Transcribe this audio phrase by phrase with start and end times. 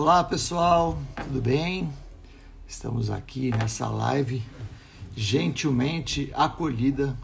[0.00, 1.92] Olá pessoal, tudo bem?
[2.68, 4.44] Estamos aqui nessa live
[5.16, 7.18] gentilmente acolhida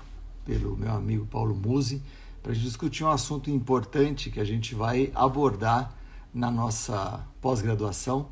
[0.44, 2.02] pelo meu amigo Paulo Musi
[2.42, 5.94] para discutir um assunto importante que a gente vai abordar
[6.34, 8.26] na nossa pós-graduação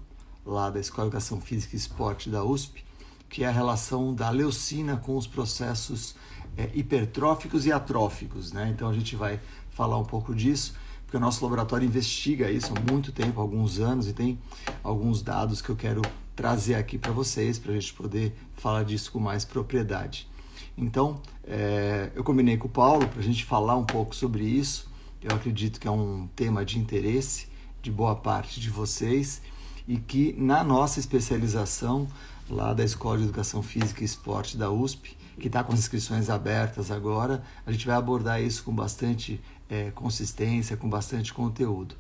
[0.45, 2.85] lá da Escola de Educação Física e Esporte da USP,
[3.29, 6.17] que é a relação da leucina com os processos
[6.57, 8.53] é, hipertróficos e atróficos.
[8.53, 8.73] Né?
[8.75, 9.39] Então a gente vai
[9.71, 10.75] falar um pouco disso
[11.13, 14.39] porque o nosso laboratório investiga isso há muito tempo, alguns anos, e tem
[14.83, 16.01] alguns dados que eu quero
[16.35, 20.27] trazer aqui para vocês, para a gente poder falar disso com mais propriedade.
[20.75, 24.91] Então, é, eu combinei com o Paulo para a gente falar um pouco sobre isso.
[25.23, 27.49] Eu acredito que é um tema de interesse
[27.83, 29.43] de boa parte de vocês
[29.87, 32.09] e que na nossa especialização
[32.49, 36.31] lá da Escola de Educação Física e Esporte da USP, que está com as inscrições
[36.31, 39.39] abertas agora, a gente vai abordar isso com bastante
[39.73, 41.95] é, consistência, com bastante conteúdo.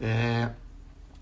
[0.00, 0.50] É,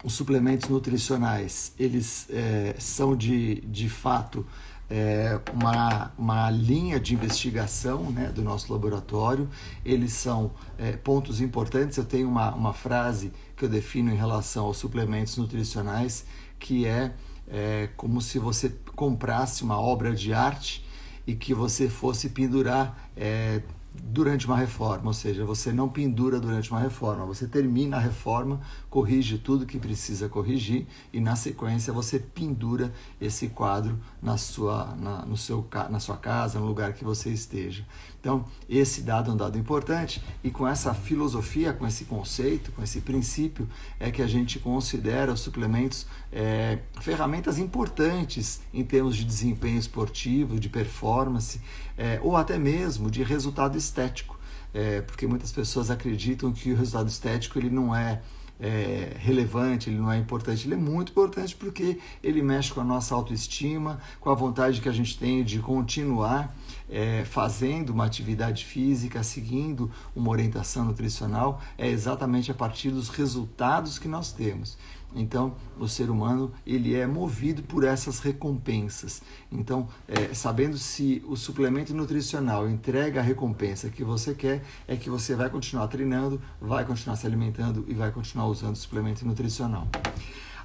[0.05, 4.47] os suplementos nutricionais, eles é, são de, de fato
[4.89, 9.49] é, uma, uma linha de investigação né, do nosso laboratório,
[9.85, 11.99] eles são é, pontos importantes.
[11.99, 16.25] Eu tenho uma, uma frase que eu defino em relação aos suplementos nutricionais,
[16.59, 17.13] que é,
[17.49, 20.85] é como se você comprasse uma obra de arte
[21.27, 23.61] e que você fosse pendurar é,
[23.93, 28.61] durante uma reforma, ou seja, você não pendura durante uma reforma, você termina a reforma,
[28.91, 35.25] corrige tudo que precisa corrigir e na sequência você pendura esse quadro na sua, na,
[35.25, 37.87] no seu, na sua casa, no lugar que você esteja.
[38.19, 42.83] Então, esse dado é um dado importante e com essa filosofia, com esse conceito, com
[42.83, 43.67] esse princípio,
[43.99, 50.59] é que a gente considera os suplementos é, ferramentas importantes em termos de desempenho esportivo,
[50.59, 51.61] de performance
[51.97, 54.39] é, ou até mesmo de resultado estético.
[54.73, 58.21] É, porque muitas pessoas acreditam que o resultado estético ele não é
[58.61, 62.85] é, relevante, ele não é importante, ele é muito importante porque ele mexe com a
[62.85, 66.55] nossa autoestima, com a vontade que a gente tem de continuar
[66.89, 73.99] é, fazendo uma atividade física, seguindo uma orientação nutricional, é exatamente a partir dos resultados
[73.99, 74.77] que nós temos.
[75.15, 79.23] Então, o ser humano ele é movido por essas recompensas.
[79.51, 85.11] Então, é, sabendo se o suplemento nutricional entrega a recompensa que você quer, é que
[85.11, 89.89] você vai continuar treinando, vai continuar se alimentando e vai continuar usando o suplemento nutricional.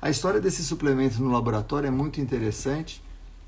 [0.02, 3.02] A história desse suplemento no laboratório é muito interessante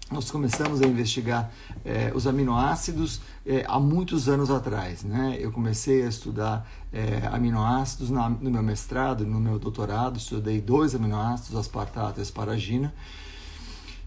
[0.10, 1.52] nós começamos a investigar
[1.84, 5.04] é, os aminoácidos é, há muitos anos atrás.
[5.04, 5.38] Né?
[5.40, 10.96] Eu comecei a estudar é, aminoácidos na, no meu mestrado, no meu doutorado, estudei dois
[10.96, 12.94] aminoácidos, aspartato e asparagina.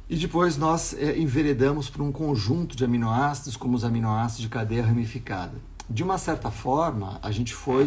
[0.08, 5.52] E depois nós enveredamos para um conjunto de aminoácidos, como os aminoácidos de cadeia ramificada.
[5.88, 7.86] De uma certa forma, a gente foi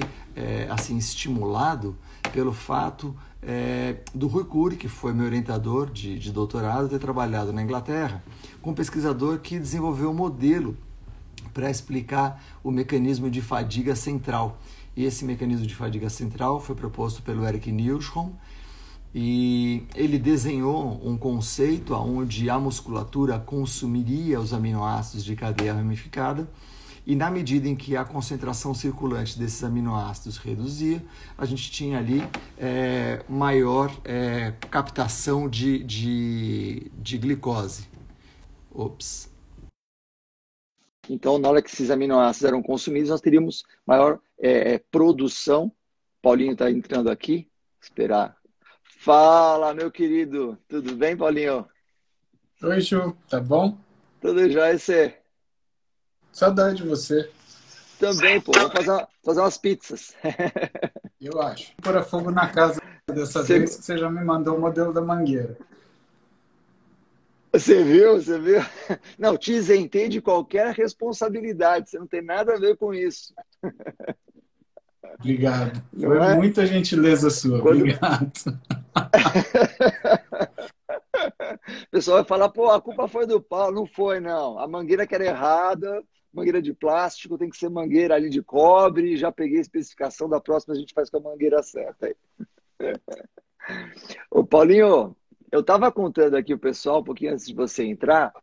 [0.69, 1.97] assim estimulado
[2.31, 7.51] pelo fato é, do Rui Cury, que foi meu orientador de, de doutorado, ter trabalhado
[7.51, 8.23] na Inglaterra,
[8.61, 10.77] com um pesquisador que desenvolveu um modelo
[11.53, 14.57] para explicar o mecanismo de fadiga central.
[14.95, 18.33] E esse mecanismo de fadiga central foi proposto pelo Eric Nilsson
[19.13, 26.49] e ele desenhou um conceito onde a musculatura consumiria os aminoácidos de cadeia ramificada
[27.05, 31.03] e na medida em que a concentração circulante desses aminoácidos reduzia,
[31.37, 32.21] a gente tinha ali
[32.57, 37.89] é, maior é, captação de, de, de glicose.
[38.71, 39.29] Ops.
[41.09, 45.69] Então, na hora que esses aminoácidos eram consumidos, nós teríamos maior é, produção.
[46.21, 47.49] Paulinho está entrando aqui.
[47.81, 48.37] Esperar.
[48.99, 50.57] Fala, meu querido.
[50.69, 51.67] Tudo bem, Paulinho?
[52.63, 53.13] Oi, Ju.
[53.27, 53.77] Tá bom?
[54.21, 55.22] Tudo jóia, você?
[56.33, 57.29] Saudade de você.
[57.99, 58.51] Também, pô.
[58.53, 60.15] Vamos fazer, fazer umas pizzas.
[61.21, 61.71] Eu acho.
[61.81, 63.59] Pôr fogo na casa dessa você...
[63.59, 65.55] vez que você já me mandou o modelo da mangueira.
[67.53, 68.15] Você viu?
[68.15, 68.61] Você viu?
[69.17, 71.91] Não, te isentei de qualquer responsabilidade.
[71.91, 73.31] Você não tem nada a ver com isso.
[75.19, 75.83] Obrigado.
[75.95, 76.35] Foi é?
[76.35, 77.61] muita gentileza sua.
[77.61, 77.81] Quando...
[77.81, 78.31] Obrigado.
[81.83, 83.75] o pessoal vai falar, pô, a culpa foi do Paulo.
[83.75, 84.57] Não foi, não.
[84.57, 86.03] A mangueira que era errada,
[86.33, 89.15] mangueira de plástico, tem que ser mangueira ali de cobre.
[89.15, 92.15] Já peguei a especificação da próxima, a gente faz com a mangueira certa.
[94.29, 95.15] Ô, Paulinho,
[95.51, 98.33] eu estava contando aqui o pessoal, um pouquinho antes de você entrar,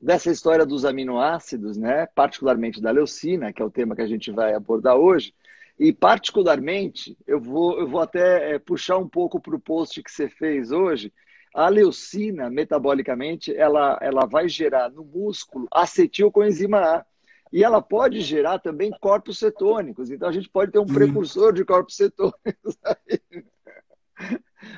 [0.00, 2.06] dessa história dos aminoácidos, né?
[2.06, 5.34] Particularmente da leucina, que é o tema que a gente vai abordar hoje.
[5.78, 10.10] E, particularmente, eu vou, eu vou até é, puxar um pouco para o post que
[10.10, 11.12] você fez hoje.
[11.54, 17.06] A leucina, metabolicamente, ela, ela vai gerar no músculo acetilcoenzima A.
[17.52, 20.10] E ela pode gerar também corpos cetônicos.
[20.10, 22.78] Então a gente pode ter um precursor de corpos cetônicos.
[22.84, 23.44] Aí.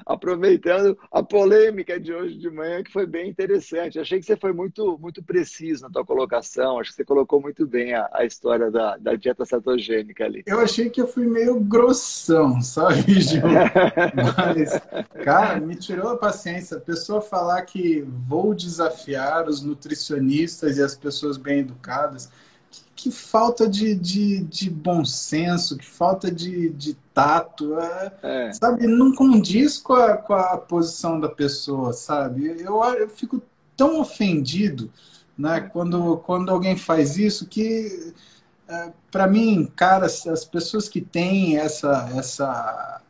[0.06, 3.98] aproveitando a polêmica de hoje de manhã, que foi bem interessante.
[3.98, 6.78] Achei que você foi muito, muito preciso na tua colocação.
[6.78, 10.42] Acho que você colocou muito bem a, a história da, da dieta cetogênica ali.
[10.46, 13.42] Eu achei que eu fui meio grossão, sabe, Gil?
[14.14, 14.72] Mas,
[15.24, 16.76] cara, me tirou a paciência.
[16.76, 22.30] A pessoa falar que vou desafiar os nutricionistas e as pessoas bem educadas
[22.94, 28.52] que falta de, de, de bom senso, que falta de, de tato, é, é.
[28.52, 28.86] sabe?
[28.86, 32.46] Não condiz com a, com a posição da pessoa, sabe?
[32.60, 33.42] Eu, eu fico
[33.76, 34.90] tão ofendido
[35.36, 38.14] né, quando, quando alguém faz isso que,
[38.68, 43.02] é, para mim, cara, as pessoas que têm essa, essa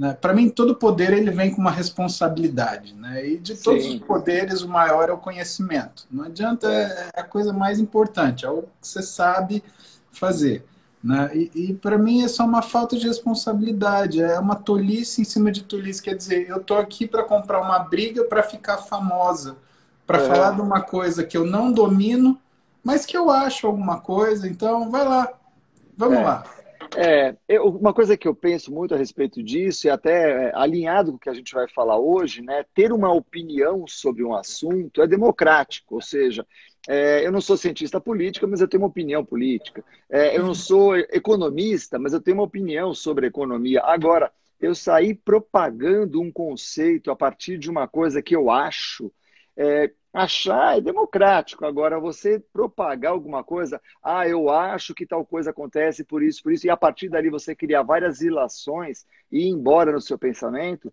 [0.00, 0.16] né?
[0.18, 2.94] Para mim, todo poder ele vem com uma responsabilidade.
[2.94, 3.32] Né?
[3.32, 3.96] E de todos Sim.
[3.96, 6.06] os poderes, o maior é o conhecimento.
[6.10, 9.62] Não adianta, é, é a coisa mais importante, é o que você sabe
[10.10, 10.64] fazer.
[11.04, 11.30] Né?
[11.34, 15.52] E, e para mim é só uma falta de responsabilidade, é uma tolice em cima
[15.52, 16.02] de tolice.
[16.02, 19.54] Quer dizer, eu estou aqui para comprar uma briga para ficar famosa,
[20.06, 20.26] para é.
[20.26, 22.40] falar de uma coisa que eu não domino,
[22.82, 25.28] mas que eu acho alguma coisa, então vai lá,
[25.94, 26.22] vamos é.
[26.22, 26.44] lá.
[26.96, 31.12] É, eu, uma coisa que eu penso muito a respeito disso, e até é, alinhado
[31.12, 35.00] com o que a gente vai falar hoje, né, ter uma opinião sobre um assunto
[35.00, 36.44] é democrático, ou seja,
[36.88, 39.84] é, eu não sou cientista política, mas eu tenho uma opinião política.
[40.08, 43.82] É, eu não sou economista, mas eu tenho uma opinião sobre economia.
[43.84, 49.12] Agora, eu sair propagando um conceito a partir de uma coisa que eu acho,
[49.56, 51.64] é, achar é democrático.
[51.64, 56.52] Agora, você propagar alguma coisa, ah, eu acho que tal coisa acontece por isso, por
[56.52, 60.92] isso, e a partir dali você criar várias ilações e ir embora no seu pensamento,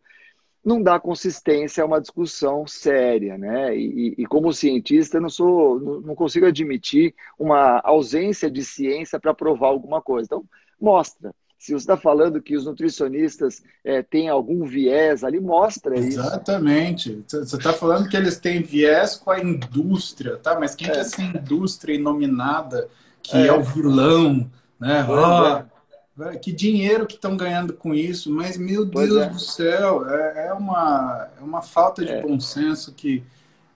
[0.63, 3.75] não dá consistência a uma discussão séria, né?
[3.75, 9.67] E, e como cientista, não sou, não consigo admitir uma ausência de ciência para provar
[9.69, 10.25] alguma coisa.
[10.25, 10.45] Então,
[10.79, 16.19] mostra se você está falando que os nutricionistas é, têm algum viés ali, mostra isso.
[16.19, 17.23] Exatamente.
[17.27, 20.59] Você está falando que eles têm viés com a indústria, tá?
[20.59, 22.87] Mas quem é, que é essa indústria inominada
[23.23, 24.49] que é, é o vilão,
[24.79, 25.05] né?
[25.09, 29.29] Oh, que dinheiro que estão ganhando com isso, mas meu pois Deus é.
[29.29, 33.23] do céu, é, é, uma, é uma falta de bom senso que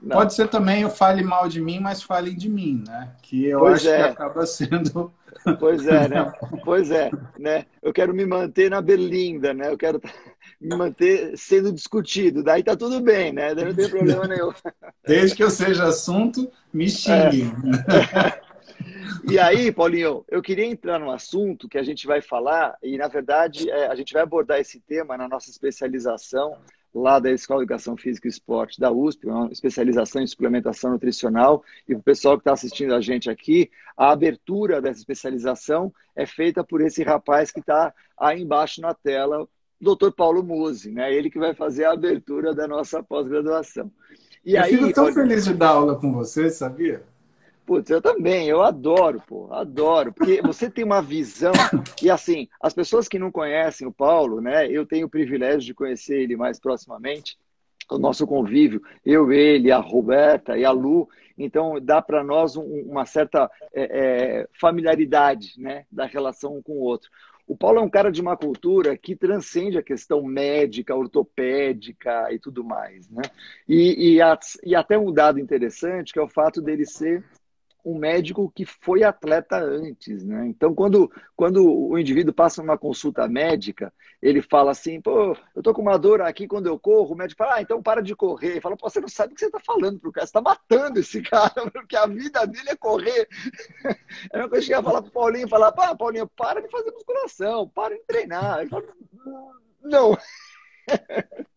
[0.01, 0.17] Não.
[0.17, 3.11] pode ser também eu fale mal de mim, mas falem de mim, né?
[3.21, 5.13] Que eu pois acho que acaba sendo
[5.59, 6.31] Pois é, né?
[6.63, 7.09] Pois é,
[7.39, 7.65] né?
[7.81, 9.69] Eu quero me manter na berlinda, né?
[9.69, 10.01] Eu quero
[10.59, 12.43] me manter sendo discutido.
[12.43, 13.55] Daí tá tudo bem, né?
[13.55, 14.51] Daí não tem problema nenhum.
[15.05, 17.43] Desde que eu seja assunto, me xingue.
[17.45, 18.51] É.
[19.29, 23.07] E aí, Paulinho, eu queria entrar num assunto que a gente vai falar, e na
[23.07, 26.57] verdade é, a gente vai abordar esse tema na nossa especialização
[26.93, 31.63] lá da Escola de Educação Física e Esporte da USP, uma especialização em suplementação nutricional.
[31.87, 36.63] E o pessoal que está assistindo a gente aqui, a abertura dessa especialização é feita
[36.63, 39.47] por esse rapaz que está aí embaixo na tela,
[39.81, 40.11] o Dr.
[40.11, 41.13] Paulo Musi, né?
[41.13, 43.91] Ele que vai fazer a abertura da nossa pós-graduação.
[44.45, 47.03] E eu aí, fico tão feliz de dar aula com você, sabia?
[47.71, 51.53] Putz, eu também, eu adoro, pô, adoro, porque você tem uma visão,
[52.03, 55.73] e assim, as pessoas que não conhecem o Paulo, né, eu tenho o privilégio de
[55.73, 57.37] conhecer ele mais proximamente,
[57.89, 61.07] o nosso convívio, eu, ele, a Roberta e a Lu,
[61.37, 66.73] então dá para nós um, uma certa é, é, familiaridade, né, da relação um com
[66.73, 67.09] o outro.
[67.47, 72.39] O Paulo é um cara de uma cultura que transcende a questão médica, ortopédica e
[72.39, 73.23] tudo mais, né?
[73.67, 74.19] E, e,
[74.63, 77.25] e até um dado interessante, que é o fato dele ser
[77.83, 80.47] um médico que foi atleta antes, né?
[80.47, 85.73] Então, quando, quando o indivíduo passa uma consulta médica, ele fala assim, pô, eu tô
[85.73, 88.51] com uma dor aqui quando eu corro, o médico fala, ah, então para de correr.
[88.51, 90.41] Ele fala, pô, você não sabe o que você tá falando pro cara, você tá
[90.41, 93.27] matando esse cara, porque a vida dele é correr.
[94.31, 96.91] É uma coisa que eu ia falar pro Paulinho, falar, pá, Paulinho, para de fazer
[96.91, 98.59] musculação, para de treinar.
[98.59, 98.83] Ele fala,
[99.81, 100.17] não.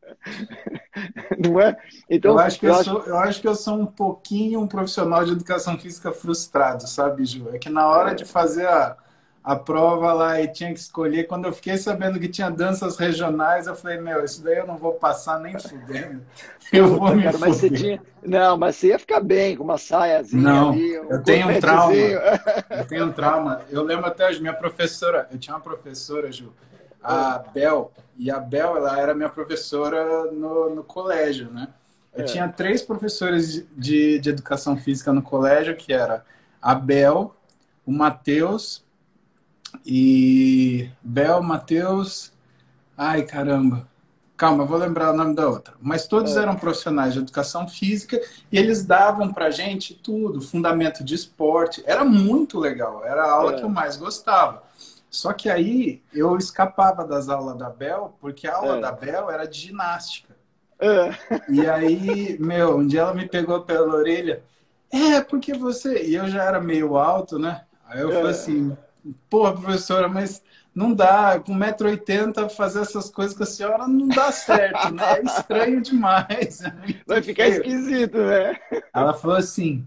[1.49, 1.77] Não é?
[2.09, 2.91] Então, eu acho, que eu, eu, acho...
[2.91, 7.25] Sou, eu acho que eu sou um pouquinho um profissional de educação física frustrado, sabe,
[7.25, 7.51] Ju?
[7.53, 8.15] É que na hora é.
[8.15, 8.97] de fazer a,
[9.45, 13.67] a prova lá e tinha que escolher, quando eu fiquei sabendo que tinha danças regionais,
[13.67, 16.23] eu falei, meu, isso daí eu não vou passar nem fudendo.
[16.73, 18.03] Eu Puta, vou me cara, mas você tinha...
[18.23, 21.61] Não, mas você ia ficar bem com uma saiazinha não, ali, um eu tenho um
[21.61, 21.95] trauma.
[21.95, 23.61] Eu tenho um trauma.
[23.71, 26.53] Eu lembro até hoje, minha professora, eu tinha uma professora, Ju,
[27.05, 31.69] a Bel, e a Bel, ela era minha professora no, no colégio, né?
[32.15, 32.25] Eu é.
[32.25, 36.25] tinha três professores de, de educação física no colégio, que era
[36.63, 37.35] a Bel,
[37.85, 38.85] o Matheus
[39.85, 42.33] e Bel, Matheus,
[42.97, 43.87] ai caramba,
[44.37, 45.75] calma, vou lembrar o nome da outra.
[45.81, 46.43] Mas todos é.
[46.43, 48.21] eram profissionais de educação física
[48.51, 51.83] e eles davam pra gente tudo, fundamento de esporte.
[51.85, 53.57] Era muito legal, era a aula é.
[53.57, 54.63] que eu mais gostava.
[55.15, 58.81] Só que aí eu escapava das aulas da Bel, porque a aula é.
[58.81, 60.35] da Bel era de ginástica.
[60.77, 61.15] É.
[61.49, 64.43] E aí, meu, um dia ela me pegou pela orelha.
[64.91, 66.03] É, porque você.
[66.05, 67.63] E eu já era meio alto, né?
[67.87, 68.15] Aí eu é.
[68.15, 68.77] falei assim:
[69.31, 70.43] pô, professora, mas
[70.75, 75.19] não dá, com 1,80m fazer essas coisas com a senhora não dá certo, né?
[75.19, 76.61] É estranho demais.
[77.07, 78.59] Vai ficar esquisito, né?
[78.93, 79.87] Ela falou assim: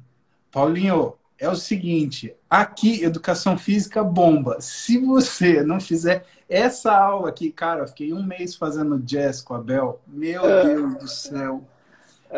[0.49, 4.57] Paulinho, é o seguinte, aqui educação física bomba.
[4.59, 9.53] Se você não fizer essa aula aqui, cara, eu fiquei um mês fazendo jazz com
[9.53, 10.01] a Bel.
[10.07, 10.63] Meu é.
[10.63, 11.63] Deus do céu.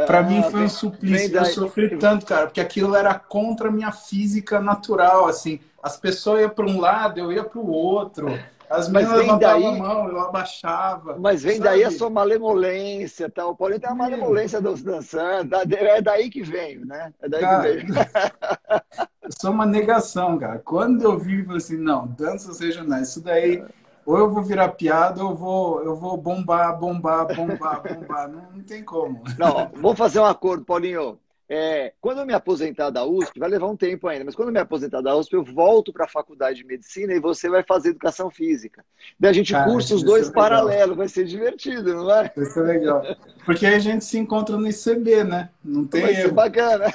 [0.06, 1.36] Para mim foi um suplício.
[1.36, 5.60] Eu sofri tanto, cara, porque aquilo era contra a minha física natural, assim.
[5.82, 8.28] As pessoas iam para um lado, eu ia para o outro.
[8.70, 11.18] As meninas levantavam daí, a mão, eu abaixava.
[11.18, 11.70] Mas vem sabe?
[11.70, 13.48] daí a sua malemolência, tá?
[13.48, 17.12] o Paulinho tem a malemolência dos dançantes, é daí que veio, né?
[17.20, 17.94] É daí cara, que veio.
[19.24, 20.60] eu sou uma negação, cara.
[20.60, 23.64] Quando eu vivo assim, não, danças regionais, isso daí,
[24.06, 28.30] ou eu vou virar piada, ou eu vou, eu vou bombar, bombar, bombar, bombar.
[28.30, 29.24] Não, não tem como.
[29.38, 31.18] Não, vamos fazer um acordo, Paulinho.
[31.52, 34.54] É, quando eu me aposentar da USP, vai levar um tempo ainda, mas quando eu
[34.54, 37.90] me aposentar da USP, eu volto para a faculdade de medicina e você vai fazer
[37.90, 38.86] educação física.
[39.20, 42.32] Daí a gente Cara, cursa os dois é paralelos, vai ser divertido, não vai?
[42.36, 43.02] Vai ser legal.
[43.44, 45.50] Porque aí a gente se encontra no ICB, né?
[45.66, 46.22] Não tem vai erro.
[46.22, 46.86] Ser bacana.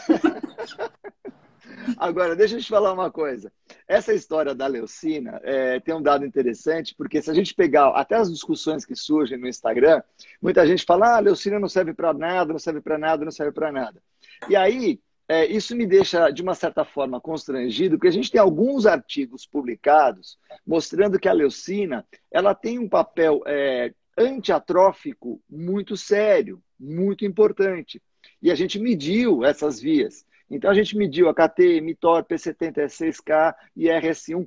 [1.99, 3.53] Agora, deixa eu te falar uma coisa.
[3.89, 8.17] Essa história da leucina é, tem um dado interessante, porque se a gente pegar até
[8.17, 10.01] as discussões que surgem no Instagram,
[10.41, 13.33] muita gente fala: ah, a leucina não serve para nada, não serve para nada, não
[13.33, 14.01] serve para nada.
[14.49, 18.41] E aí, é, isso me deixa, de uma certa forma, constrangido, porque a gente tem
[18.41, 26.63] alguns artigos publicados mostrando que a leucina ela tem um papel é, antiatrófico muito sério,
[26.79, 28.03] muito importante.
[28.43, 30.27] E a gente mediu essas vias.
[30.51, 34.47] Então, a gente mediu a KT, MITOR, P70S6K e RS1,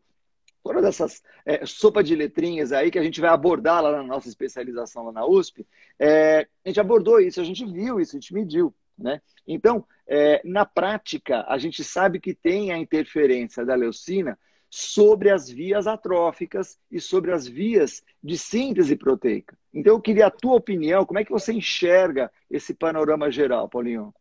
[0.64, 4.28] todas essas é, sopa de letrinhas aí que a gente vai abordar lá na nossa
[4.28, 5.66] especialização lá na USP,
[5.98, 8.74] é, a gente abordou isso, a gente viu isso, a gente mediu.
[8.98, 9.22] Né?
[9.48, 14.38] Então, é, na prática, a gente sabe que tem a interferência da leucina
[14.70, 19.58] sobre as vias atróficas e sobre as vias de síntese proteica.
[19.74, 24.14] Então, eu queria a tua opinião, como é que você enxerga esse panorama geral, Paulinho?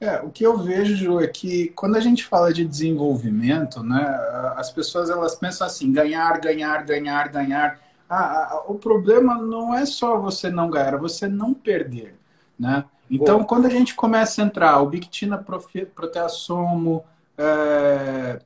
[0.00, 4.04] É, o que eu vejo, é que quando a gente fala de desenvolvimento, né,
[4.56, 7.80] as pessoas elas pensam assim, ganhar, ganhar, ganhar, ganhar.
[8.08, 12.16] Ah, o problema não é só você não ganhar, é você não perder,
[12.58, 12.84] né?
[13.14, 13.44] Então, Bom.
[13.44, 15.38] quando a gente começa a entrar, o Bictina
[15.94, 17.04] proteasomo,
[17.38, 18.40] é,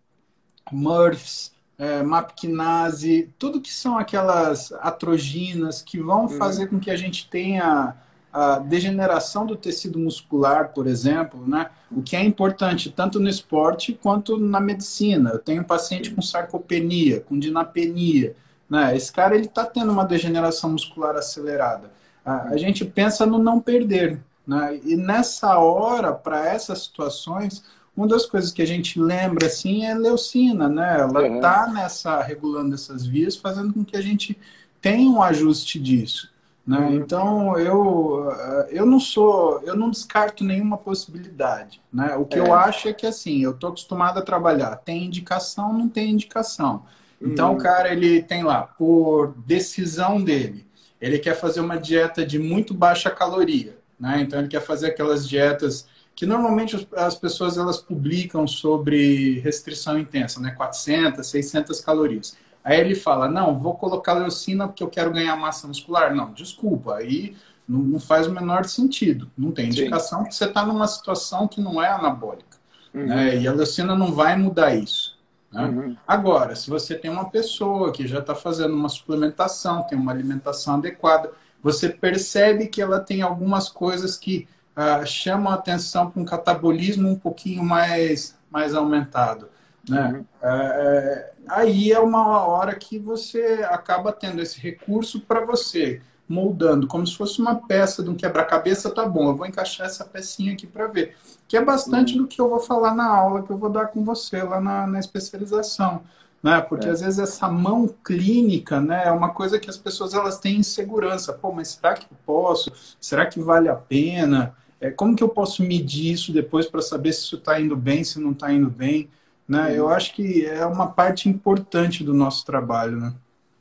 [0.71, 6.29] MRFs, é, MAPkinase, tudo que são aquelas atroginas que vão uhum.
[6.29, 7.95] fazer com que a gente tenha
[8.33, 11.71] a degeneração do tecido muscular, por exemplo, né?
[11.91, 15.31] o que é importante tanto no esporte quanto na medicina.
[15.31, 18.37] Eu tenho um paciente com sarcopenia, com dinapenia.
[18.69, 18.95] Né?
[18.95, 21.91] Esse cara ele está tendo uma degeneração muscular acelerada.
[22.25, 24.21] A, a gente pensa no não perder.
[24.49, 24.81] Né?
[24.83, 27.63] E nessa hora, para essas situações,
[27.95, 31.01] uma das coisas que a gente lembra assim é leucina, né?
[31.01, 31.75] Ela está uhum.
[31.75, 34.39] nessa regulando essas vias, fazendo com que a gente
[34.81, 36.31] tenha um ajuste disso.
[36.67, 36.79] Né?
[36.79, 36.95] Uhum.
[36.95, 38.33] Então eu
[38.71, 41.83] eu não sou eu não descarto nenhuma possibilidade.
[41.93, 42.17] Né?
[42.17, 42.41] O que é.
[42.41, 44.77] eu acho é que assim eu estou acostumado a trabalhar.
[44.77, 46.85] Tem indicação, não tem indicação.
[47.21, 47.57] Então uhum.
[47.57, 50.65] o cara ele tem lá por decisão dele,
[50.99, 53.78] ele quer fazer uma dieta de muito baixa caloria.
[53.99, 54.21] Né?
[54.23, 60.41] Então ele quer fazer aquelas dietas que normalmente as pessoas elas publicam sobre restrição intensa,
[60.41, 60.51] né?
[60.51, 62.37] 400, 600 calorias.
[62.65, 66.15] Aí ele fala, não, vou colocar leucina porque eu quero ganhar massa muscular.
[66.15, 67.37] Não, desculpa, aí
[67.69, 69.31] não, faz o menor sentido.
[69.39, 70.29] Não tem indicação Sim.
[70.29, 72.59] que você está numa situação que não é anabólica.
[72.93, 73.07] Uhum.
[73.07, 73.37] Né?
[73.37, 75.17] E a leucina não vai mudar isso.
[75.53, 75.65] Né?
[75.65, 75.97] Uhum.
[76.07, 80.75] Agora, se você tem uma pessoa que já está fazendo uma suplementação, tem uma alimentação
[80.75, 81.31] adequada,
[81.63, 87.09] você percebe que ela tem algumas coisas que uh, chamam a atenção para um catabolismo
[87.09, 89.49] um pouquinho mais, mais aumentado.
[89.89, 90.13] Né?
[90.13, 90.21] Uhum.
[90.21, 97.07] Uh, aí é uma hora que você acaba tendo esse recurso para você, moldando, como
[97.07, 100.67] se fosse uma peça de um quebra-cabeça, tá bom, eu vou encaixar essa pecinha aqui
[100.67, 101.17] para ver.
[101.49, 102.23] Que é bastante uhum.
[102.23, 104.87] do que eu vou falar na aula que eu vou dar com você lá na,
[104.87, 106.03] na especialização
[106.43, 106.61] né?
[106.61, 106.91] Porque é.
[106.91, 111.33] às vezes essa mão clínica, né, é uma coisa que as pessoas elas têm insegurança.
[111.33, 112.73] Pô, mas será que eu posso?
[113.01, 114.55] Será que vale a pena?
[114.81, 118.05] É, como que eu posso medir isso depois para saber se isso está indo bem,
[118.05, 119.09] se não está indo bem?
[119.49, 119.77] Né?
[119.77, 123.15] Eu acho que é uma parte importante do nosso trabalho, né?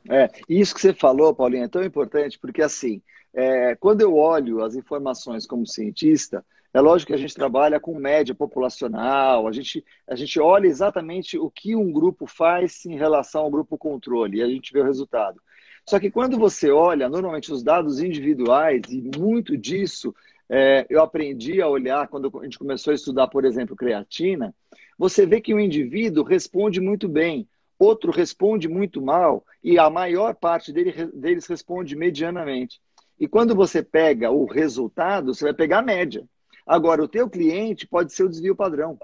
[0.08, 3.02] É, isso que você falou, Paulinho, é tão importante, porque assim,
[3.34, 7.98] é, quando eu olho as informações como cientista, é lógico que a gente trabalha com
[7.98, 13.42] média populacional, a gente, a gente olha exatamente o que um grupo faz em relação
[13.42, 15.40] ao grupo controle, e a gente vê o resultado.
[15.86, 20.14] Só que quando você olha, normalmente, os dados individuais, e muito disso
[20.48, 24.54] é, eu aprendi a olhar quando a gente começou a estudar, por exemplo, creatina,
[24.98, 27.48] você vê que o indivíduo responde muito bem,
[27.78, 32.80] outro responde muito mal, e a maior parte dele, deles responde medianamente.
[33.18, 36.28] E quando você pega o resultado, você vai pegar a média.
[36.68, 38.98] Agora, o teu cliente pode ser o desvio padrão.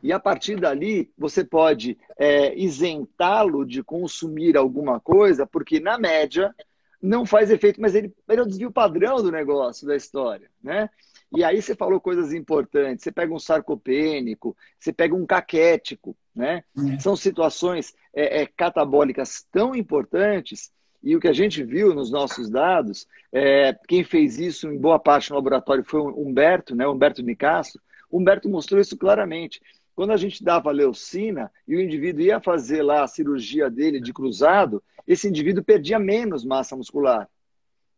[0.00, 6.54] E a partir dali, você pode é, isentá-lo de consumir alguma coisa, porque na média
[7.02, 10.88] não faz efeito, mas ele, ele é o desvio padrão do negócio, da história, né?
[11.32, 13.04] E aí você falou coisas importantes.
[13.04, 16.64] Você pega um sarcopênico, você pega um caquético, né?
[16.76, 16.98] Uhum.
[16.98, 20.72] São situações é, é, catabólicas tão importantes
[21.02, 24.98] e o que a gente viu nos nossos dados, é, quem fez isso em boa
[24.98, 26.86] parte no laboratório foi o Humberto, né?
[26.86, 27.80] Humberto Nicasso.
[28.12, 29.60] Humberto mostrou isso claramente.
[29.94, 34.12] Quando a gente dava leucina e o indivíduo ia fazer lá a cirurgia dele de
[34.12, 37.28] cruzado, esse indivíduo perdia menos massa muscular.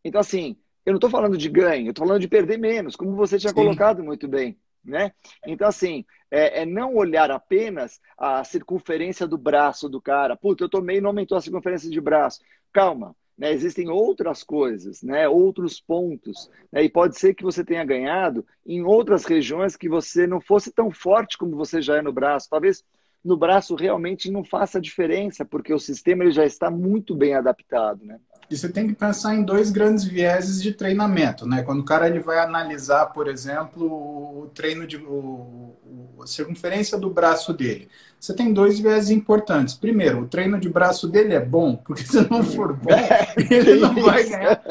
[0.03, 0.55] Então, assim,
[0.85, 3.49] eu não estou falando de ganho, eu estou falando de perder menos, como você tinha
[3.49, 3.55] Sim.
[3.55, 4.57] colocado muito bem.
[4.83, 5.13] Né?
[5.45, 10.35] Então, assim, é, é, não olhar apenas a circunferência do braço do cara.
[10.35, 12.41] Puta, eu tomei e não aumentou a circunferência de braço.
[12.71, 13.51] Calma, né?
[13.51, 15.27] Existem outras coisas, né?
[15.27, 16.49] outros pontos.
[16.71, 16.83] Né?
[16.83, 20.91] E pode ser que você tenha ganhado em outras regiões que você não fosse tão
[20.91, 22.49] forte como você já é no braço.
[22.49, 22.83] Talvez
[23.23, 28.03] no braço realmente não faça diferença, porque o sistema ele já está muito bem adaptado.
[28.05, 28.19] Né?
[28.49, 31.63] E você tem que pensar em dois grandes vieses de treinamento, né?
[31.63, 35.73] Quando o cara ele vai analisar, por exemplo, o treino de o,
[36.21, 39.73] a circunferência do braço dele, você tem dois vieses importantes.
[39.75, 42.91] Primeiro, o treino de braço dele é bom, porque se não for bom,
[43.49, 44.63] ele não vai ganhar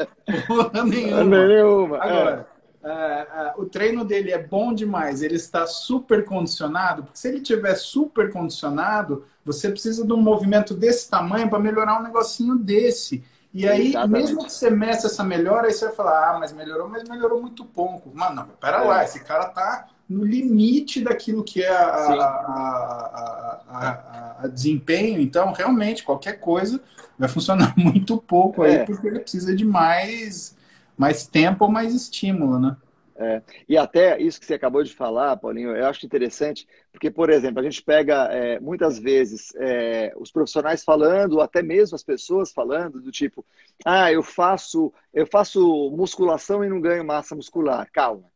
[0.47, 1.23] porra nenhuma.
[1.23, 1.97] nenhuma.
[1.97, 2.01] É.
[2.01, 2.47] Agora,
[2.83, 2.87] é.
[2.87, 7.41] uh, uh, o treino dele é bom demais, ele está super condicionado, porque se ele
[7.41, 13.23] tiver super condicionado, você precisa de um movimento desse tamanho para melhorar um negocinho desse.
[13.53, 14.21] E aí, Exatamente.
[14.21, 17.39] mesmo que você meça essa melhora, aí você vai falar, ah, mas melhorou, mas melhorou
[17.39, 18.11] muito pouco.
[18.11, 18.87] Mano, não, pera é.
[18.87, 25.21] lá, esse cara tá no limite daquilo que é a, a, a, a, desempenho.
[25.21, 26.81] Então, realmente, qualquer coisa
[27.17, 28.85] vai funcionar muito pouco aí, é.
[28.85, 30.57] porque ele precisa de mais,
[30.97, 32.75] mais tempo ou mais estímulo, né?
[33.23, 37.29] É, e até isso que você acabou de falar, Paulinho, eu acho interessante, porque, por
[37.29, 42.03] exemplo, a gente pega é, muitas vezes é, os profissionais falando, ou até mesmo as
[42.03, 43.45] pessoas falando, do tipo,
[43.85, 47.89] ah, eu faço, eu faço musculação e não ganho massa muscular.
[47.91, 48.31] Calma.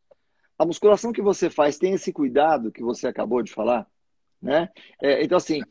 [0.58, 3.86] A musculação que você faz tem esse cuidado que você acabou de falar,
[4.40, 4.68] né?
[5.00, 5.62] É, então, assim,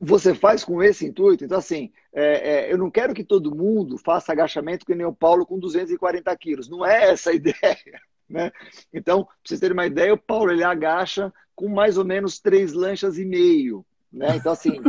[0.00, 1.44] você faz com esse intuito.
[1.44, 5.14] Então, assim, é, é, eu não quero que todo mundo faça agachamento que nem o
[5.14, 6.68] Paulo com 240 quilos.
[6.68, 8.00] Não é essa a ideia.
[8.28, 8.50] Né?
[8.92, 12.72] Então, para vocês terem uma ideia, o Paulo ele agacha com mais ou menos três
[12.72, 13.84] lanchas e meio.
[14.12, 14.36] Né?
[14.36, 14.80] Então, assim,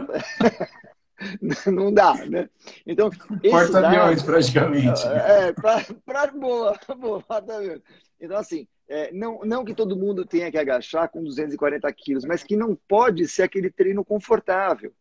[1.72, 2.50] não dá, né?
[2.86, 3.10] Então,
[3.50, 5.02] Porta-aviões, praticamente.
[5.08, 5.54] É,
[6.06, 7.24] para boa, boa,
[8.20, 12.44] Então, assim, é, não, não que todo mundo tenha que agachar com 240 quilos, mas
[12.44, 14.94] que não pode ser aquele treino confortável.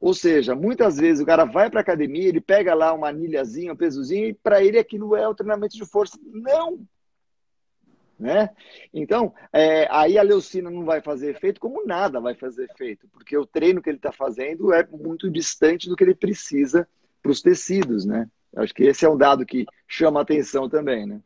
[0.00, 3.76] Ou seja, muitas vezes o cara vai para academia, ele pega lá uma anilhazinha, um
[3.76, 6.18] pesozinho, e para ele aquilo é o treinamento de força.
[6.24, 6.80] Não!
[8.20, 8.50] Né?
[8.92, 13.34] Então, é, aí a leucina não vai fazer efeito, como nada vai fazer efeito, porque
[13.34, 16.86] o treino que ele está fazendo é muito distante do que ele precisa
[17.22, 18.28] para os tecidos, né?
[18.54, 21.20] Acho que esse é um dado que chama atenção também, né?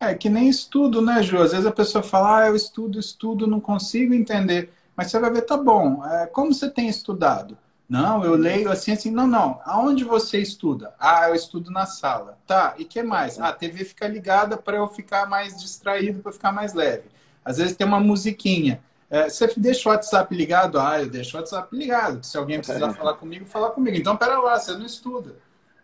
[0.00, 1.36] É que nem estudo, né, Ju?
[1.36, 4.70] Às vezes a pessoa fala, ah, eu estudo, estudo, não consigo entender.
[4.96, 7.58] Mas você vai ver, tá bom, é, como você tem estudado?
[7.92, 9.60] Não, eu leio assim, assim, não, não.
[9.66, 10.94] Aonde você estuda?
[10.98, 12.38] Ah, eu estudo na sala.
[12.46, 13.38] Tá, e que mais?
[13.38, 17.02] Ah, a TV fica ligada para eu ficar mais distraído, para ficar mais leve.
[17.44, 18.82] Às vezes tem uma musiquinha.
[19.10, 20.80] É, você deixa o WhatsApp ligado?
[20.80, 22.24] Ah, eu deixo o WhatsApp ligado.
[22.24, 22.94] Se alguém precisar é.
[22.94, 23.94] falar comigo, falar comigo.
[23.94, 25.36] Então, pera lá, você não estuda.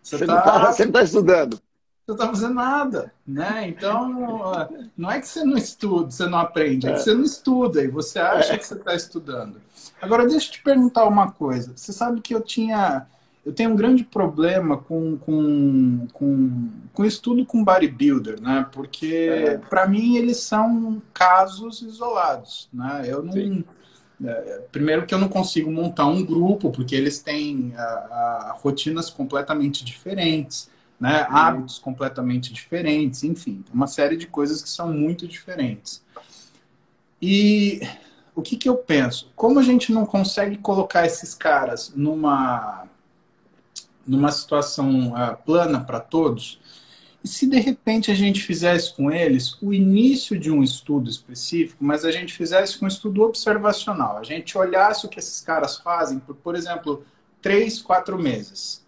[0.03, 0.61] Você, você tá...
[0.61, 1.61] não está tá estudando
[2.09, 3.69] você não está fazendo nada, né?
[3.69, 7.03] Então, não é que você não estuda, você não aprende, é que é.
[7.03, 9.61] você não estuda e você acha que você está estudando.
[10.01, 11.73] Agora, deixa eu te perguntar uma coisa.
[11.77, 13.07] Você sabe que eu tinha,
[13.45, 18.67] eu tenho um grande problema com com, com, com estudo com bodybuilder, né?
[18.73, 19.59] Porque é.
[19.59, 23.03] para mim eles são casos isolados, né?
[23.07, 23.65] Eu não
[24.25, 29.11] é, primeiro que eu não consigo montar um grupo porque eles têm a, a, rotinas
[29.11, 30.69] completamente diferentes
[31.01, 31.27] né?
[31.29, 31.37] Uhum.
[31.37, 36.03] hábitos completamente diferentes, enfim, uma série de coisas que são muito diferentes.
[37.21, 37.81] E
[38.35, 39.31] o que, que eu penso?
[39.35, 42.87] Como a gente não consegue colocar esses caras numa
[44.07, 46.59] numa situação uh, plana para todos,
[47.23, 51.85] e se de repente a gente fizesse com eles o início de um estudo específico,
[51.85, 55.77] mas a gente fizesse com um estudo observacional, a gente olhasse o que esses caras
[55.77, 57.05] fazem por, por exemplo,
[57.43, 58.83] três, quatro meses,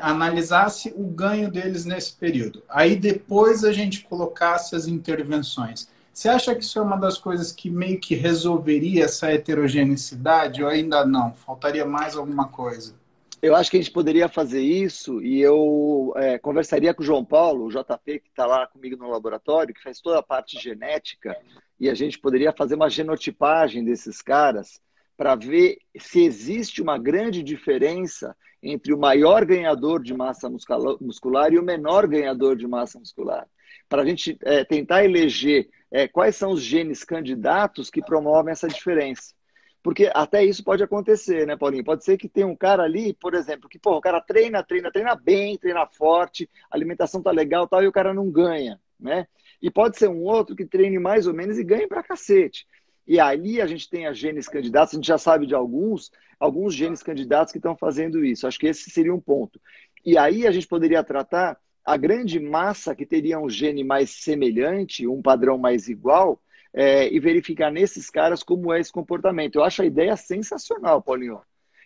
[0.00, 5.88] analisasse o ganho deles nesse período, aí depois a gente colocasse as intervenções.
[6.12, 10.68] Você acha que isso é uma das coisas que meio que resolveria essa heterogeneidade ou
[10.68, 11.32] ainda não?
[11.32, 12.94] Faltaria mais alguma coisa?
[13.40, 17.24] Eu acho que a gente poderia fazer isso e eu é, conversaria com o João
[17.24, 21.34] Paulo, o JP, que está lá comigo no laboratório, que faz toda a parte genética,
[21.78, 24.78] e a gente poderia fazer uma genotipagem desses caras
[25.20, 31.58] para ver se existe uma grande diferença entre o maior ganhador de massa muscular e
[31.58, 33.46] o menor ganhador de massa muscular.
[33.86, 38.66] Para a gente é, tentar eleger é, quais são os genes candidatos que promovem essa
[38.66, 39.34] diferença.
[39.82, 41.84] Porque até isso pode acontecer, né, Paulinho?
[41.84, 44.90] Pode ser que tenha um cara ali, por exemplo, que pô, o cara treina, treina,
[44.90, 49.26] treina bem, treina forte, a alimentação tá legal tal, e o cara não ganha, né?
[49.60, 52.66] E pode ser um outro que treine mais ou menos e ganhe pra cacete.
[53.10, 56.72] E ali a gente tem as genes candidatos, a gente já sabe de alguns, alguns
[56.72, 58.46] genes candidatos que estão fazendo isso.
[58.46, 59.60] Acho que esse seria um ponto.
[60.06, 65.08] E aí a gente poderia tratar a grande massa que teria um gene mais semelhante,
[65.08, 66.40] um padrão mais igual,
[66.72, 69.56] é, e verificar nesses caras como é esse comportamento.
[69.56, 71.40] Eu acho a ideia sensacional, Paulinho.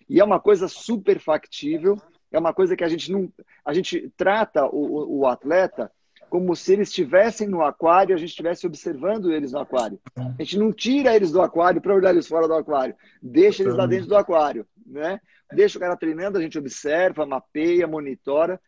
[0.06, 1.96] E é uma coisa super factível,
[2.30, 3.32] é uma coisa que a gente não.
[3.64, 5.90] A gente trata o, o atleta
[6.35, 10.01] como se eles estivessem no aquário e a gente estivesse observando eles no aquário.
[10.16, 12.97] A gente não tira eles do aquário para olhar eles fora do aquário.
[13.23, 14.66] Deixa eles lá dentro do aquário.
[14.85, 15.20] Né?
[15.53, 18.61] Deixa o cara treinando, a gente observa, mapeia, monitora.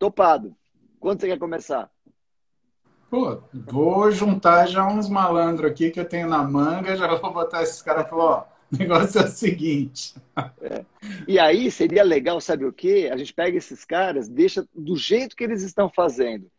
[0.00, 0.56] Topado.
[0.98, 1.88] Quando você quer começar?
[3.08, 7.62] Pô, vou juntar já uns malandros aqui que eu tenho na manga, já vou botar
[7.62, 10.16] esses caras e falar, ó, o negócio é o seguinte.
[10.60, 10.84] É.
[11.28, 13.08] E aí seria legal, sabe o quê?
[13.12, 16.50] A gente pega esses caras, deixa do jeito que eles estão fazendo.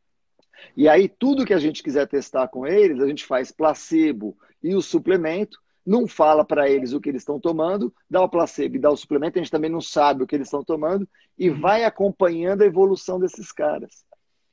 [0.75, 4.75] E aí tudo que a gente quiser testar com eles, a gente faz placebo e
[4.75, 8.79] o suplemento, não fala para eles o que eles estão tomando, dá o placebo e
[8.79, 11.83] dá o suplemento, a gente também não sabe o que eles estão tomando e vai
[11.83, 14.05] acompanhando a evolução desses caras.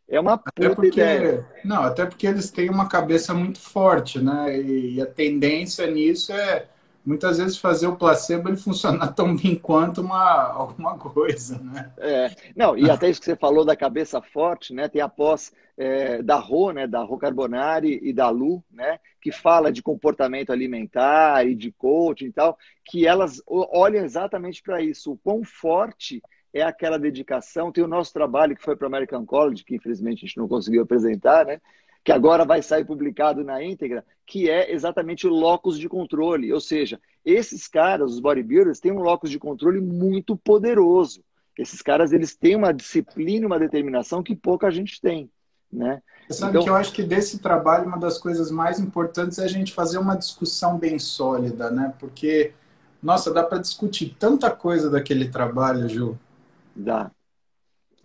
[0.08, 1.48] É uma puta porque, ideia.
[1.64, 4.60] Não, até porque eles têm uma cabeça muito forte, né?
[4.60, 6.66] E a tendência nisso é
[7.04, 11.92] muitas vezes fazer o placebo ele funcionar tão bem quanto uma alguma coisa, né?
[11.98, 14.88] É, não, e até isso que você falou da cabeça forte, né?
[14.88, 16.86] Tem a pós é, da Rô, né?
[16.86, 18.98] Da Rô Carbonari e da Lu, né?
[19.20, 24.80] Que fala de comportamento alimentar e de coaching e tal, que elas olham exatamente para
[24.82, 27.72] isso, o quão forte é aquela dedicação.
[27.72, 30.48] Tem o nosso trabalho que foi para o American College, que infelizmente a gente não
[30.48, 31.60] conseguiu apresentar, né?
[32.02, 36.52] Que agora vai sair publicado na íntegra, que é exatamente o locus de controle.
[36.52, 41.22] Ou seja, esses caras, os bodybuilders, têm um locus de controle muito poderoso.
[41.58, 45.30] Esses caras eles têm uma disciplina, uma determinação que pouca gente tem.
[45.70, 46.02] Né?
[46.30, 46.64] Sabe então...
[46.64, 49.98] que eu acho que desse trabalho uma das coisas mais importantes é a gente fazer
[49.98, 51.92] uma discussão bem sólida, né?
[51.98, 52.52] Porque,
[53.02, 56.18] nossa, dá para discutir tanta coisa daquele trabalho, Ju.
[56.74, 57.10] Dá,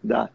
[0.03, 0.29] dá.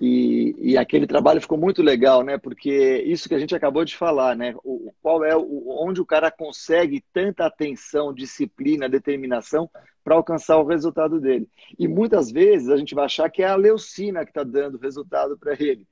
[0.00, 2.38] E, e, aquele trabalho ficou muito legal, né?
[2.38, 4.54] Porque isso que a gente acabou de falar, né?
[4.62, 9.68] O, qual é o, onde o cara consegue tanta atenção, disciplina, determinação
[10.04, 11.48] para alcançar o resultado dele.
[11.76, 15.36] E muitas vezes a gente vai achar que é a leucina que está dando resultado
[15.36, 15.84] para ele.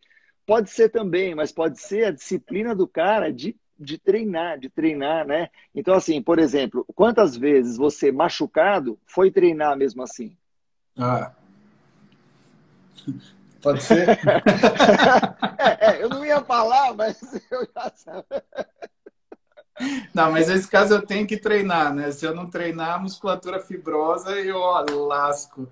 [0.46, 5.26] Pode ser também, mas pode ser a disciplina do cara de, de treinar, de treinar,
[5.26, 5.50] né?
[5.74, 10.36] Então, assim, por exemplo, quantas vezes você machucado foi treinar mesmo assim?
[10.96, 11.32] Ah,
[13.66, 14.10] Pode ser?
[15.58, 18.44] é, é, eu não ia falar, mas eu já sabia.
[20.14, 22.12] Não, mas nesse caso eu tenho que treinar, né?
[22.12, 25.68] Se eu não treinar a musculatura fibrosa, eu ó, lasco,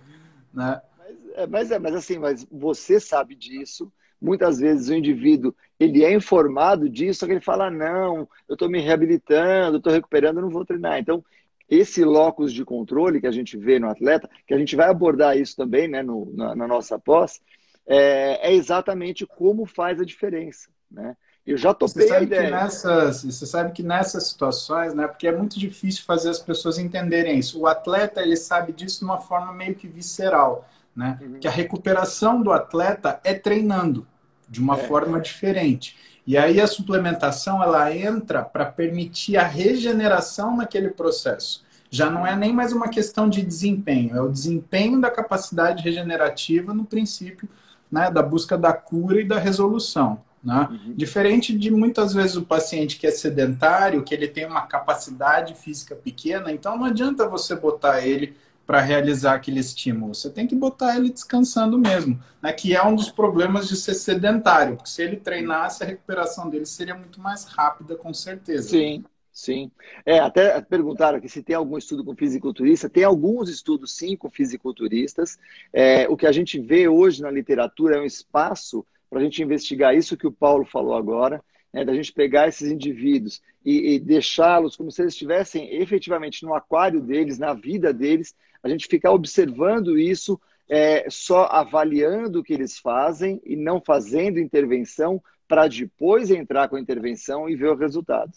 [0.52, 0.82] né?
[0.98, 3.92] Mas, é, mas, é, mas assim, mas você sabe disso.
[4.20, 8.68] Muitas vezes o indivíduo ele é informado disso, só que ele fala não, eu estou
[8.68, 10.98] me reabilitando, estou recuperando, não vou treinar.
[10.98, 11.24] Então
[11.70, 15.38] esse locus de controle que a gente vê no atleta, que a gente vai abordar
[15.38, 17.40] isso também, né, no, na, na nossa pós,
[17.86, 21.16] é, é exatamente como faz a diferença, né?
[21.46, 22.46] Eu já topei você a ideia.
[22.46, 26.78] Que nessas, você sabe que nessas situações, né, porque é muito difícil fazer as pessoas
[26.78, 27.60] entenderem isso.
[27.60, 30.66] O atleta, ele sabe disso de uma forma meio que visceral,
[30.96, 31.18] né?
[31.20, 31.40] Uhum.
[31.40, 34.06] Que a recuperação do atleta é treinando
[34.48, 34.86] de uma é.
[34.86, 35.96] forma diferente.
[36.26, 41.62] E aí a suplementação, ela entra para permitir a regeneração naquele processo.
[41.90, 46.72] Já não é nem mais uma questão de desempenho, é o desempenho da capacidade regenerativa
[46.72, 47.46] no princípio
[47.94, 50.20] né, da busca da cura e da resolução.
[50.42, 50.68] Né?
[50.68, 50.94] Uhum.
[50.96, 55.94] Diferente de muitas vezes o paciente que é sedentário, que ele tem uma capacidade física
[55.94, 60.12] pequena, então não adianta você botar ele para realizar aquele estímulo.
[60.12, 62.52] Você tem que botar ele descansando mesmo, né?
[62.52, 66.66] que é um dos problemas de ser sedentário, porque se ele treinasse, a recuperação dele
[66.66, 68.70] seria muito mais rápida, com certeza.
[68.70, 69.70] Sim, sim.
[70.06, 72.88] É, até perguntaram aqui se tem algum estudo com fisiculturista.
[72.88, 75.38] Tem alguns estudos, sim, com fisiculturistas.
[75.72, 79.42] É, o que a gente vê hoje na literatura é um espaço para a gente
[79.42, 81.42] investigar isso que o Paulo falou agora,
[81.72, 86.54] né, da gente pegar esses indivíduos e, e deixá-los como se eles estivessem efetivamente no
[86.54, 92.54] aquário deles, na vida deles, a gente ficar observando isso, é, só avaliando o que
[92.54, 97.76] eles fazem e não fazendo intervenção para depois entrar com a intervenção e ver o
[97.76, 98.32] resultado.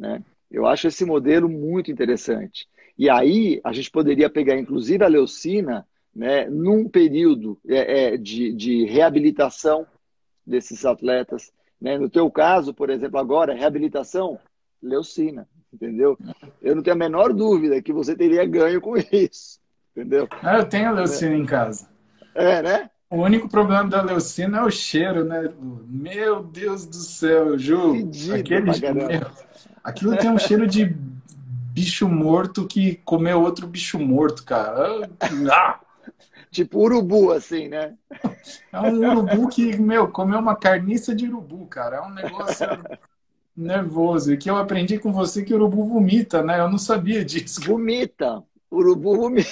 [0.00, 0.22] Né?
[0.50, 2.66] Eu acho esse modelo muito interessante.
[2.98, 5.86] E aí a gente poderia pegar, inclusive, a leucina
[6.16, 9.86] né, num período é, é, de, de reabilitação
[10.44, 11.98] desses atletas, né?
[11.98, 14.38] No teu caso, por exemplo, agora, reabilitação,
[14.82, 16.18] leucina, entendeu?
[16.60, 19.60] Eu não tenho a menor dúvida que você teria ganho com isso,
[19.94, 20.26] entendeu?
[20.42, 21.38] Ah, eu tenho leucina é.
[21.38, 21.88] em casa.
[22.34, 22.90] É, né?
[23.10, 25.52] O único problema da leucina é o cheiro, né?
[25.88, 27.92] Meu Deus do céu, Ju.
[27.92, 28.70] Fedido aquele,
[29.82, 35.10] aquilo tem um cheiro de bicho morto que comeu outro bicho morto, cara.
[35.52, 35.80] Ah!
[36.52, 37.96] Tipo urubu, assim, né?
[38.72, 41.96] É um urubu que, meu, comeu uma carniça de urubu, cara.
[41.96, 42.66] É um negócio
[43.56, 44.32] nervoso.
[44.32, 46.60] E que eu aprendi com você que urubu vomita, né?
[46.60, 47.60] Eu não sabia disso.
[47.62, 48.42] Vomita.
[48.70, 49.50] Urubu vomita.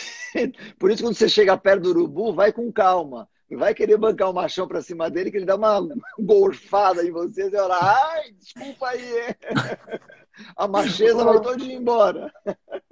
[0.79, 3.29] Por isso, quando você chega perto do urubu, vai com calma.
[3.51, 5.81] Não vai querer bancar o machão pra cima dele, que ele dá uma
[6.19, 7.45] gorfada em você.
[7.45, 9.35] Você fala, ai, desculpa aí.
[10.57, 12.33] A macheza vai todo embora.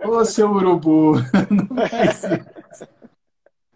[0.04, 1.14] Ô, seu urubu.
[1.50, 2.88] Não faz isso.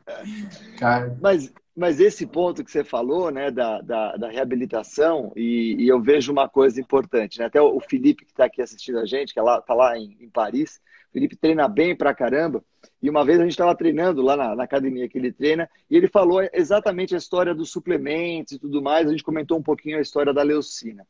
[0.78, 1.16] Cara.
[1.20, 6.00] Mas, mas esse ponto que você falou, né, da, da, da reabilitação, e, e, eu
[6.00, 7.46] vejo uma coisa importante, né?
[7.46, 10.16] Até o Felipe, que está aqui assistindo a gente, que é lá, tá lá em,
[10.20, 10.80] em Paris,
[11.12, 12.64] Felipe treina bem pra caramba,
[13.02, 15.96] e uma vez a gente estava treinando lá na, na, academia que ele treina, e
[15.96, 19.98] ele falou exatamente a história dos suplementos e tudo mais, a gente comentou um pouquinho
[19.98, 21.06] a história da leucina.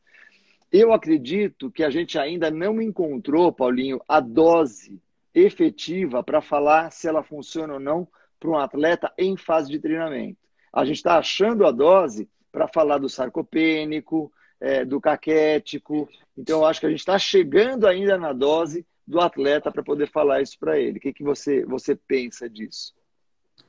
[0.71, 5.01] Eu acredito que a gente ainda não encontrou, Paulinho, a dose
[5.33, 8.07] efetiva para falar se ela funciona ou não
[8.39, 10.37] para um atleta em fase de treinamento.
[10.73, 16.09] A gente está achando a dose para falar do sarcopênico, é, do caquético.
[16.37, 20.09] Então, eu acho que a gente está chegando ainda na dose do atleta para poder
[20.09, 20.97] falar isso para ele.
[20.97, 22.93] O que, que você, você pensa disso?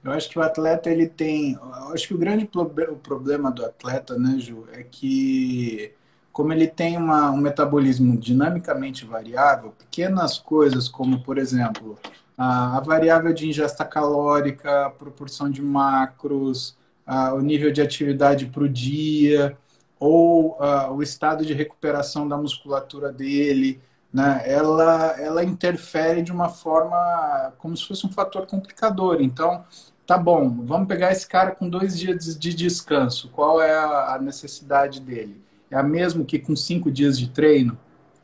[0.02, 1.55] Eu acho que o atleta ele tem.
[1.55, 5.92] Eu acho que o grande o problema do atleta, né, Ju, é que
[6.33, 11.98] como ele tem uma, um metabolismo dinamicamente variável, pequenas coisas como, por exemplo,
[12.38, 16.74] a, a variável de ingesta calórica, a proporção de macros,
[17.05, 19.59] a, o nível de atividade para o dia,
[20.00, 23.78] ou a, o estado de recuperação da musculatura dele,
[24.12, 24.42] né?
[24.44, 29.20] ela, ela interfere de uma forma como se fosse um fator complicador.
[29.20, 29.64] Então,
[30.07, 33.29] tá bom, vamos pegar esse cara com dois dias de descanso.
[33.31, 35.42] Qual é a necessidade dele?
[35.70, 37.79] É a mesma que com cinco dias de treino?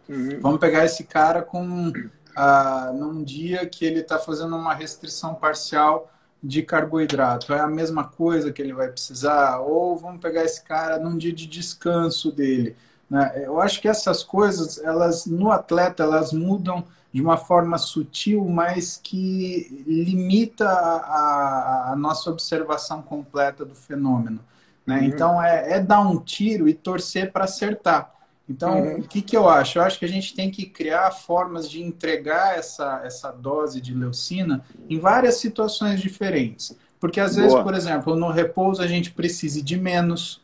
[0.09, 0.38] Uhum.
[0.40, 1.92] Vamos pegar esse cara com
[2.37, 7.53] ah, num dia que ele está fazendo uma restrição parcial de carboidrato.
[7.53, 9.59] É a mesma coisa que ele vai precisar?
[9.59, 12.77] Ou vamos pegar esse cara num dia de descanso dele?
[13.10, 13.42] Né?
[13.44, 19.00] Eu acho que essas coisas, elas no atleta, elas mudam de uma forma sutil, mas
[19.02, 24.40] que limita a, a nossa observação completa do fenômeno.
[24.86, 24.98] Né?
[24.98, 25.04] Uhum.
[25.04, 28.12] Então, é, é dar um tiro e torcer para acertar.
[28.48, 28.98] Então, uhum.
[29.00, 29.78] o que, que eu acho?
[29.78, 33.92] Eu acho que a gente tem que criar formas de entregar essa, essa dose de
[33.92, 36.74] leucina em várias situações diferentes.
[36.98, 37.46] Porque às Boa.
[37.46, 40.40] vezes, por exemplo, no repouso a gente precise de menos.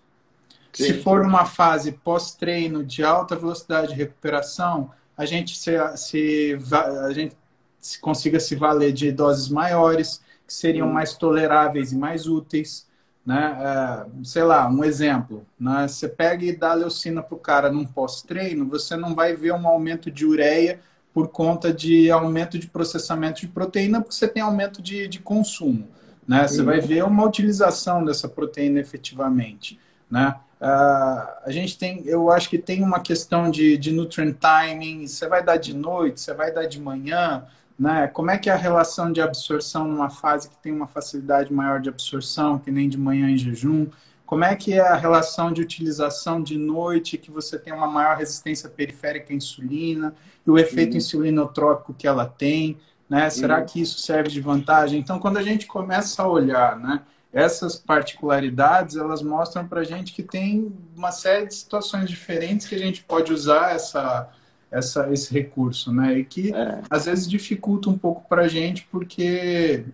[0.75, 0.85] Sim.
[0.85, 6.59] Se for uma fase pós-treino de alta velocidade de recuperação, a gente se, se
[7.05, 7.37] a gente
[7.81, 10.93] se consiga se valer de doses maiores, que seriam uhum.
[10.93, 12.87] mais toleráveis e mais úteis.
[13.25, 13.57] Né?
[13.59, 15.47] É, sei lá, um exemplo.
[15.59, 15.87] Né?
[15.89, 19.67] Você pega e dá leucina para o cara num pós-treino, você não vai ver um
[19.67, 20.81] aumento de ureia
[21.13, 25.87] por conta de aumento de processamento de proteína, porque você tem aumento de, de consumo.
[26.27, 26.49] Né?
[26.49, 29.79] Você vai ver uma utilização dessa proteína efetivamente.
[30.11, 30.35] Né?
[30.65, 35.07] Uh, a gente tem, eu acho que tem uma questão de, de nutrient timing.
[35.07, 37.45] Você vai dar de noite, você vai dar de manhã,
[37.79, 38.07] né?
[38.07, 41.83] Como é que é a relação de absorção numa fase que tem uma facilidade maior
[41.83, 43.89] de absorção, que nem de manhã em jejum?
[44.25, 48.17] Como é que é a relação de utilização de noite, que você tem uma maior
[48.17, 50.15] resistência periférica à insulina,
[50.47, 50.97] e o efeito uhum.
[50.97, 52.79] insulinotrópico que ela tem?
[53.07, 53.29] Né?
[53.29, 53.67] Será uhum.
[53.67, 54.99] que isso serve de vantagem?
[54.99, 57.03] Então, quando a gente começa a olhar né,
[57.35, 62.75] essas particularidades, elas mostram para a gente que tem uma série de situações diferentes que
[62.77, 64.31] a gente pode usar essa
[64.71, 66.19] essa, esse recurso, né?
[66.19, 66.83] E que é.
[66.91, 69.85] às vezes dificulta um pouco para a gente, porque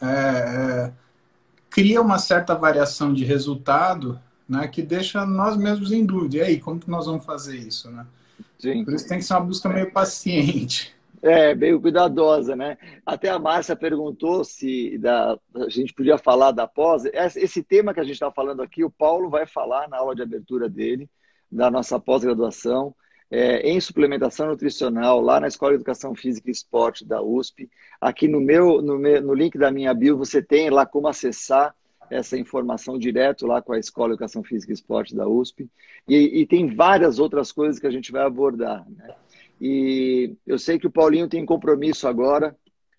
[0.00, 0.92] é, é,
[1.70, 6.38] cria uma certa variação de resultado né, que deixa nós mesmos em dúvida.
[6.38, 7.90] E aí, como que nós vamos fazer isso?
[7.90, 8.04] Né?
[8.58, 8.84] Sim.
[8.84, 10.93] Por isso tem que ser uma busca meio paciente.
[11.26, 12.76] É, meio cuidadosa, né?
[13.06, 17.06] Até a Márcia perguntou se da, a gente podia falar da pós.
[17.06, 20.20] Esse tema que a gente está falando aqui, o Paulo vai falar na aula de
[20.20, 21.08] abertura dele,
[21.50, 22.94] da nossa pós-graduação,
[23.30, 27.70] é, em suplementação nutricional, lá na Escola de Educação Física e Esporte da USP.
[27.98, 31.74] Aqui no meu, no, meu, no link da minha bio, você tem lá como acessar
[32.10, 35.70] essa informação direto lá com a Escola de Educação Física e Esporte da USP.
[36.06, 38.84] E, e tem várias outras coisas que a gente vai abordar.
[38.90, 39.08] Né?
[39.60, 42.56] E eu sei que o Paulinho tem compromisso agora.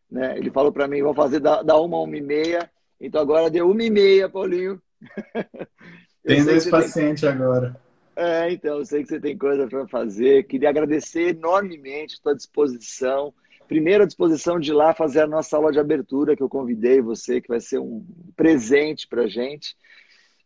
[0.10, 0.38] Né?
[0.38, 2.70] Ele falou para mim, vou fazer da, da uma a uma e meia.
[3.00, 4.82] Então agora deu uma e meia, Paulinho.
[6.26, 7.30] Tem dois pacientes tem...
[7.30, 7.80] agora.
[8.16, 10.44] É, então, eu sei que você tem coisa para fazer.
[10.48, 13.34] Queria agradecer enormemente a sua disposição.
[13.68, 17.02] Primeiro, a disposição de ir lá fazer a nossa aula de abertura, que eu convidei
[17.02, 19.76] você, que vai ser um presente para a gente.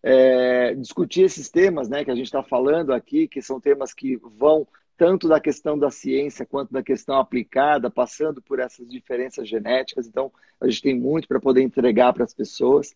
[0.01, 4.17] É, discutir esses temas né, que a gente está falando aqui, que são temas que
[4.17, 4.67] vão
[4.99, 10.05] tanto da questão da ciência quanto da questão aplicada, passando por essas diferenças genéticas.
[10.05, 12.93] Então, a gente tem muito para poder entregar para as pessoas.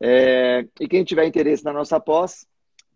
[0.00, 2.44] É, e quem tiver interesse na nossa pós,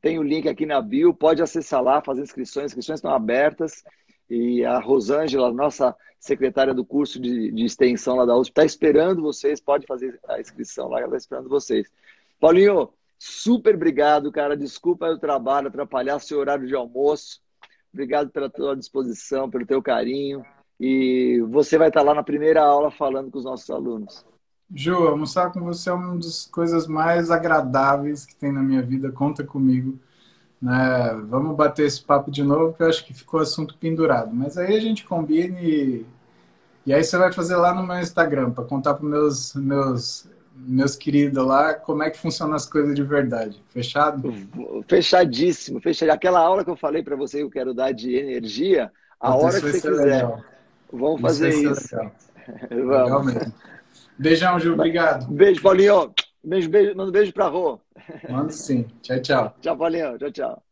[0.00, 2.64] tem o link aqui na bio, pode acessar lá, fazer inscrições.
[2.64, 3.84] As inscrições estão abertas.
[4.28, 9.22] E a Rosângela, nossa secretária do curso de, de extensão lá da USP, está esperando
[9.22, 9.60] vocês.
[9.60, 11.88] Pode fazer a inscrição lá, ela está esperando vocês.
[12.40, 14.56] Paulinho, super obrigado, cara.
[14.56, 17.40] Desculpa o trabalho, atrapalhar seu horário de almoço.
[17.98, 20.44] Obrigado pela tua disposição, pelo teu carinho.
[20.78, 24.24] E você vai estar lá na primeira aula falando com os nossos alunos.
[24.72, 29.10] Ju, almoçar com você é uma das coisas mais agradáveis que tem na minha vida.
[29.10, 29.98] Conta comigo.
[30.62, 31.20] Né?
[31.28, 34.32] Vamos bater esse papo de novo, que eu acho que ficou assunto pendurado.
[34.32, 36.06] Mas aí a gente combina e,
[36.86, 40.30] e aí você vai fazer lá no meu Instagram para contar para meus meus
[40.66, 43.62] meus queridos lá como é que funcionam as coisas de verdade.
[43.68, 44.32] Fechado?
[44.88, 46.12] Fechadíssimo, fechadíssimo.
[46.12, 48.90] Aquela aula que eu falei para você que eu quero dar de energia,
[49.20, 50.04] a hora que você quiser.
[50.04, 50.44] Legal.
[50.92, 51.96] Vamos fazer isso.
[52.70, 53.34] Vamos.
[53.34, 53.52] Legal
[54.18, 54.74] Beijão, Gil.
[54.74, 55.26] Obrigado.
[55.28, 56.12] Beijo, Paulinho.
[56.42, 56.96] Beijo, beijo.
[56.96, 57.80] Manda um beijo pra Rô.
[58.28, 58.86] Manda sim.
[59.00, 59.56] Tchau, tchau.
[59.60, 60.18] Tchau, Paulinho.
[60.18, 60.67] Tchau, tchau.